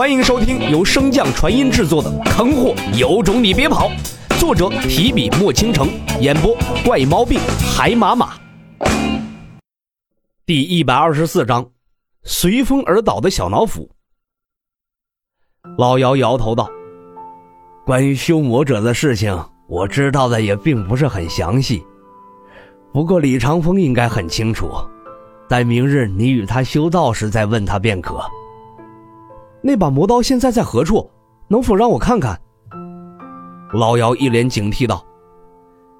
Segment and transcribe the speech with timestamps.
[0.00, 3.86] 欢迎收听由升降传音制作的《坑货有种你别跑》，
[4.40, 5.90] 作者提笔墨倾城，
[6.22, 7.38] 演播怪毛病
[7.76, 8.32] 海马马。
[10.46, 11.70] 第一百二十四章，
[12.22, 13.90] 随风而倒的小脑斧。
[15.76, 16.66] 老姚摇头道
[17.84, 19.38] ：“关于修魔者的事情，
[19.68, 21.84] 我知道的也并不是很详细。
[22.90, 24.70] 不过李长风应该很清楚，
[25.46, 28.18] 待明日你与他修道时再问他便可。”
[29.62, 31.10] 那把魔刀现在在何处？
[31.48, 32.40] 能否让我看看？
[33.72, 35.04] 老姚一脸警惕道：“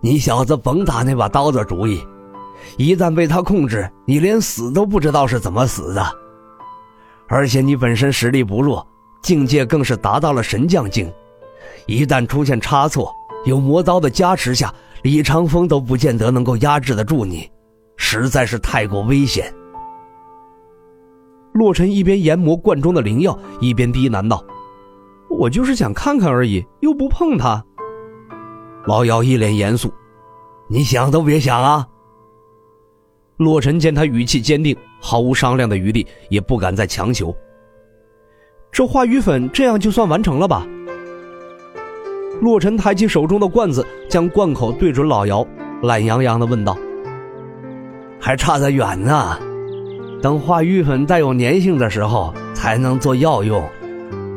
[0.00, 2.02] 你小子甭打那把刀的主意，
[2.76, 6.04] 一旦被他控制，你连死都不知道是怎么死的。
[7.28, 8.86] 而且你本身实力不弱。”
[9.20, 11.12] 境界更是达到了神将境，
[11.86, 13.12] 一旦出现差错，
[13.44, 14.72] 有魔刀的加持下，
[15.02, 17.50] 李长风都不见得能够压制得住你，
[17.96, 19.52] 实在是太过危险。
[21.58, 24.44] 洛尘一边研磨罐中的灵药，一边低喃道
[25.28, 27.64] ：“我就是想看看而已，又不碰他。”
[28.86, 29.92] 老姚一脸严肃
[30.70, 31.84] ：“你想都别想啊！”
[33.38, 37.34] 洛尘见他语气坚定，毫无商量的余地，也不敢再强求。
[38.70, 40.64] 这化瘀粉这样就算完成了吧？
[42.40, 45.44] 洛尘抬起手中的罐子，将罐口对准老姚，
[45.82, 46.78] 懒洋洋地问道
[48.20, 49.36] ：“还差得远呢，
[50.20, 53.62] 等化瘀粉带有粘性的时候才能做药用，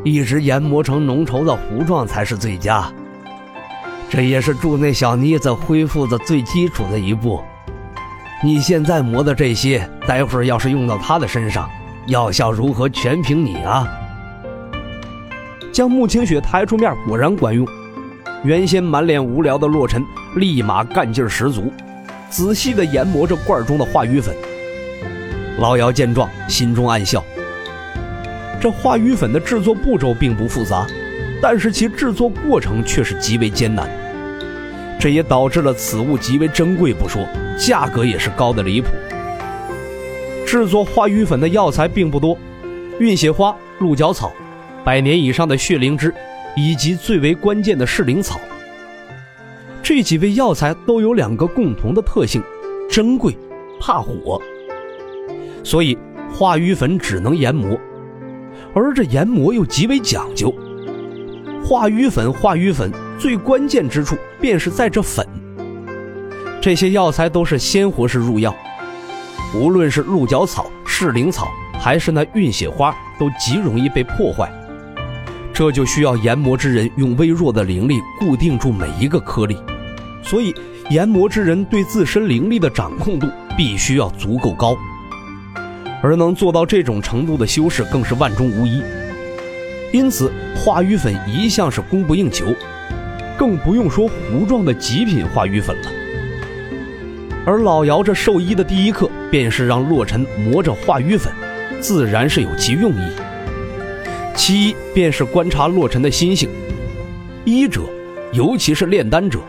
[0.03, 2.87] 一直研磨成浓稠的糊状才是最佳。
[4.07, 7.41] 这也是助那小妮子恢复的最基础的一步。
[8.43, 11.67] 你现在磨的这些，待会儿要是用到她的身上，
[12.07, 13.87] 药效如何全凭你啊！”
[15.73, 17.67] 将穆清雪抬出面，果然管用。
[18.43, 20.03] 原先满脸无聊的洛尘
[20.35, 21.71] 立马干劲十足，
[22.29, 24.35] 仔细地研磨着罐中的化瘀粉。
[25.61, 27.23] 老姚见状，心中暗笑。
[28.59, 30.87] 这化瘀粉的制作步骤并不复杂，
[31.39, 33.87] 但是其制作过程却是极为艰难。
[34.99, 37.23] 这也导致了此物极为珍贵不说，
[37.59, 38.87] 价格也是高的离谱。
[40.47, 42.35] 制作化瘀粉的药材并不多，
[42.99, 44.31] 运血花、鹿角草。
[44.83, 46.11] 百年以上的血灵芝，
[46.55, 48.41] 以及最为关键的噬灵草，
[49.83, 52.41] 这几味药材都有两个共同的特性：
[52.89, 53.37] 珍贵、
[53.79, 54.41] 怕火。
[55.63, 55.97] 所以
[56.33, 57.79] 化瘀粉只能研磨，
[58.73, 60.53] 而这研磨又极为讲究。
[61.63, 65.25] 化瘀粉，化瘀粉最关键之处便是在这粉。
[66.59, 68.55] 这些药材都是鲜活式入药，
[69.55, 71.47] 无论是鹿角草、噬灵草，
[71.79, 74.51] 还是那运血花，都极容易被破坏。
[75.53, 79.57] 这就需要研磨之人用微弱的灵力固定住每一个颗粒，
[80.23, 80.53] 所以
[80.89, 84.75] 研磨之人对自身灵力的掌控度必须要足够高，
[86.01, 88.81] 而能做到这种程度的修士更是万中无一。
[89.91, 92.45] 因此，化瘀粉一向是供不应求，
[93.37, 95.91] 更不用说糊状的极品化瘀粉了。
[97.45, 101.33] 而老姚这兽医的第一课便是让洛尘磨着化瘀粉，
[101.81, 103.11] 自然是有其用意。
[104.35, 106.49] 其一便是观察洛尘的心性，
[107.43, 107.81] 医者，
[108.31, 109.39] 尤其是炼丹者，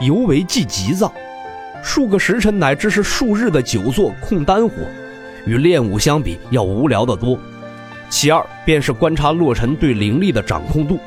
[0.00, 1.12] 尤为忌急躁，
[1.82, 4.74] 数个时辰乃至是数日的久坐控丹火，
[5.46, 7.38] 与练武相比要无聊得多。
[8.08, 10.98] 其二便是观察洛尘对灵力的掌控度，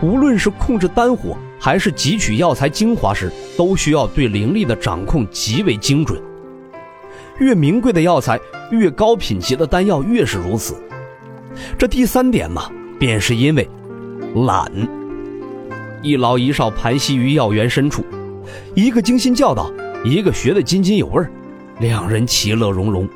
[0.00, 6.20] 无论是控制丹火还是汲取药材精华时，都需要对灵力的掌控极为精准。
[7.38, 8.38] 越名贵的药材，
[8.70, 10.76] 越高品级的丹药越是如此。
[11.76, 13.68] 这第三点嘛，便是因为
[14.46, 14.70] 懒。
[16.02, 18.04] 一老一少盘膝于药园深处，
[18.74, 19.70] 一个精心教导，
[20.04, 21.26] 一个学得津津有味
[21.80, 23.08] 两人其乐融融。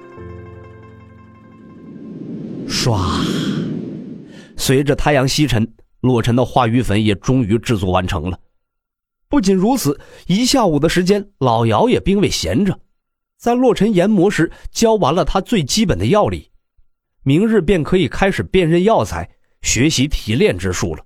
[2.74, 3.24] 唰，
[4.56, 8.38] 随着太阳西沉，洛尘的化瘀粉也终于制作完成了。
[9.28, 12.80] 不仅如此，一下午的时间，老姚也并未闲着，
[13.38, 16.50] 在洛尘研磨时教完了他最基本的药理。
[17.22, 19.31] 明日便可以开始辨认药材，
[19.62, 21.04] 学习提炼之术了。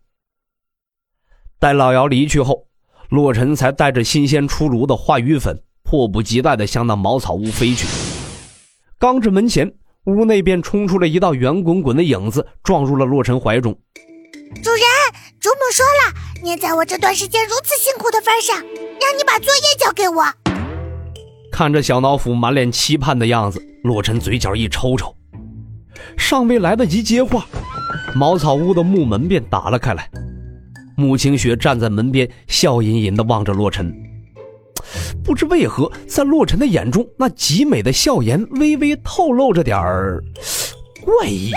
[1.58, 2.66] 待老姚离去后，
[3.10, 7.87] 洛尘才带着新鲜出炉的化瘀粉，迫不及待地向那茅草屋飞去。
[8.98, 9.72] 刚至门前，
[10.08, 13.78] 屋内便冲出了一道圆滚滚的影子，撞入了洛尘怀中。
[14.62, 14.82] 主人，
[15.38, 20.25] 主母说了，念在我这段时间如此辛苦的份上，让你把作业交给我。
[21.52, 25.14] 看着小脑斧满脸期盼的样子，洛尘嘴角一抽抽。
[26.16, 27.46] 尚未来得及接话，
[28.14, 30.08] 茅草屋的木门便打了开来。
[30.96, 33.94] 穆清雪站在门边，笑吟吟地望着洛尘。
[35.28, 40.25] 不知为何，在洛尘的眼中，那极美的笑颜微微透露着点儿
[41.04, 41.50] 怪异。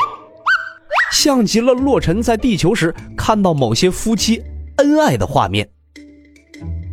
[1.14, 4.44] 像极了洛尘在地球时看到某些夫妻
[4.76, 5.70] 恩爱的画面。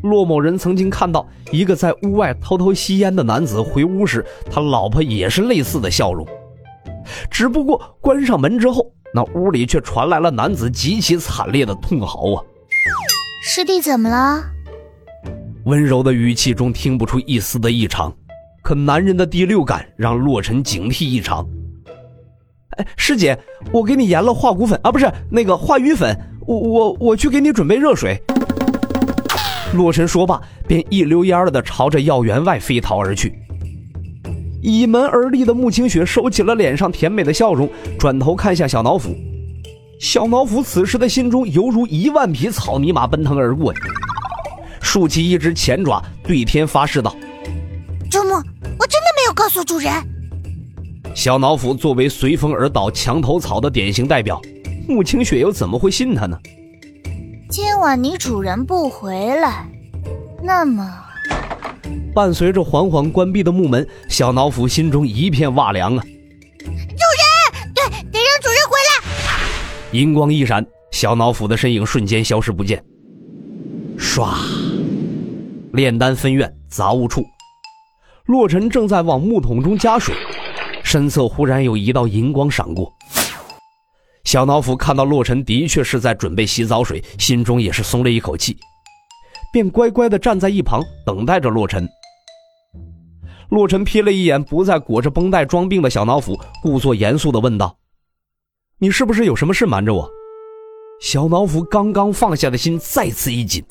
[0.05, 6.25] 洛某人曾经看到一个在屋外偷偷吸烟的男子回屋时，他老婆也是类似的笑容。
[7.29, 12.45] 只不过关上门之后，那屋里却传来了男子极其惨烈的痛嚎啊！
[13.43, 14.45] 师弟怎么了？
[15.69, 18.11] 温柔的语气中听不出一丝的异常，
[18.63, 21.47] 可男人的第六感让洛尘警惕异常。
[22.79, 23.39] 哎，师姐，
[23.71, 28.19] 我给你研了化骨粉啊，不是那个化瘀粉，我我我去给你准备热水。
[29.75, 33.39] 洛尘说罢，便一溜烟儿的朝着药园外飞逃而去。
[34.63, 37.69] 倚门而立的穆清雪收起了脸上甜美的笑容，
[37.99, 39.15] 转头看向小脑斧。
[40.01, 43.75] 小脑斧此时的心中犹如一万匹草泥马奔腾而过，
[44.89, 47.15] 竖起一只前爪，对天发誓道
[48.11, 49.93] ：“周木，我真的没有告诉主人。”
[51.15, 54.41] 小脑斧作为随风而倒墙头草的典型代表，
[54.89, 56.39] 穆清雪又怎么会信他呢？
[57.51, 59.69] 今晚你主人不回来，
[60.43, 60.91] 那么，
[62.15, 66.03] 伴随着缓缓关闭的木门，小脑斧心中一片哇凉啊！
[66.65, 69.93] 主人，对，得让主人回来。
[69.93, 72.83] 银光一闪，小脑斧的身影瞬间消失不见。
[73.99, 74.33] 唰，
[75.73, 77.25] 炼丹分院杂物处，
[78.25, 80.15] 洛尘正在往木桶中加水，
[80.83, 82.93] 身侧忽然有一道银光闪过。
[84.25, 88.57] 小脑斧看到洛尘的确是在准备洗澡水，心中也是松了一口气，
[89.53, 91.89] 便乖乖的站在一旁等待着洛尘。
[93.51, 97.79] 洛尘瞥了一眼不再裹着绷带装病的小脑斧，故作严肃的问道
[98.79, 100.11] ：“你是不是有什么事瞒着我？”
[101.01, 103.65] 小脑斧刚刚放下的心再次一紧，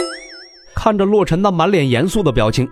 [0.78, 2.70] 看着洛尘那满脸严肃的表情，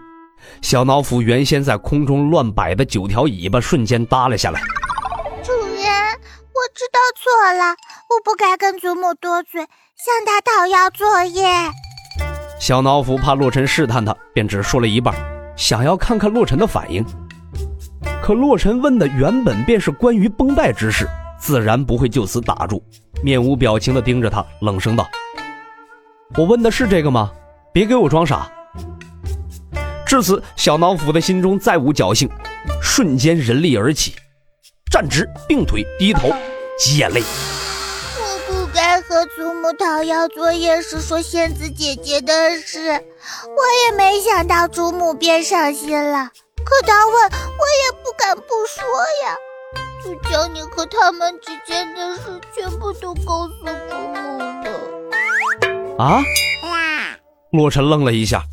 [0.61, 4.61] 小脑斧原先在空中乱摆的九条尾巴瞬间耷了下来。
[5.41, 5.81] 主人
[6.53, 7.71] 我知道错了，
[8.11, 11.47] 我不该跟祖母多嘴，向他讨要作业。
[12.59, 15.15] 小脑斧怕洛尘试探他，便只说了一半，
[15.55, 17.03] 想要看看洛尘的反应。
[18.21, 21.09] 可洛尘问的原本便是关于绷带之事，
[21.39, 22.83] 自然不会就此打住，
[23.23, 25.07] 面无表情地盯着他，冷声道
[26.37, 27.31] ：“我问的是这个吗？
[27.75, 28.49] 别给我装傻。”
[30.07, 32.29] 至此，小脑斧的心中再无侥幸，
[32.81, 34.15] 瞬间人力而起，
[34.89, 36.29] 站直，并腿低头。
[36.79, 37.21] 挤眼泪。
[37.21, 46.29] 我不该和祖母讨要作业时说仙子姐姐的事，我也没想到祖母变上心了。
[46.63, 48.85] 可她问，我也不敢不说
[49.25, 49.35] 呀。
[50.01, 53.53] 就将你和他们之间的事全部都告诉
[53.89, 54.45] 祖母了。
[55.97, 56.21] 啊！
[57.55, 58.43] 洛尘愣了一下，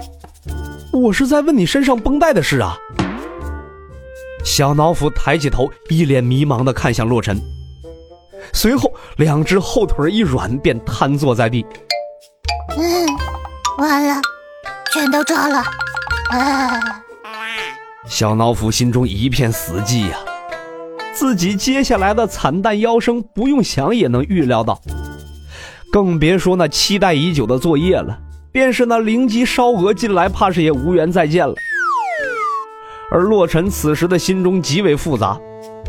[0.92, 2.76] 我是在问你身上绷带的事啊。
[4.44, 7.40] 小脑斧抬起头，一脸迷茫的看向洛尘。
[8.52, 11.64] 随后，两只后腿一软，便瘫坐在地。
[12.76, 13.06] 嗯，
[13.78, 14.20] 完了，
[14.92, 15.58] 全都炸了。
[16.30, 16.80] 啊！
[18.08, 20.18] 小脑斧心中一片死寂呀，
[21.14, 24.80] 自己接下来的惨淡腰声，不用想也能预料到。
[25.92, 28.18] 更别说那期待已久的作业了，
[28.52, 31.54] 便是那灵鸡烧鹅进来，怕是也无缘再见了。
[33.10, 35.40] 而洛尘此时的心中极为复杂，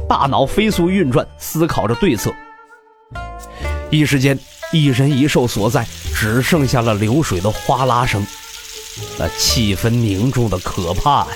[0.08, 2.34] 大脑飞速运转，思考着对策。
[3.90, 4.40] 一时间，
[4.72, 8.26] 一人一兽所在只剩下了流水的哗啦声，
[9.20, 11.28] 那气氛凝重的可怕呀！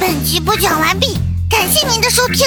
[0.00, 1.18] 本集播讲完毕，
[1.50, 2.46] 感谢您的收听。